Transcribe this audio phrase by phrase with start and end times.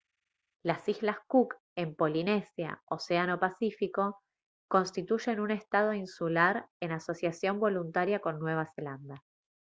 [0.63, 4.19] las islas cook en polinesia océano pacífico
[4.67, 9.23] constituyen un estado insular en asociación voluntaria con nueva zelanda